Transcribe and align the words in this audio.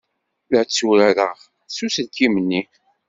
La 0.51 0.61
tturareɣ 0.69 1.37
s 1.75 1.77
uselkim-nni. 1.85 2.61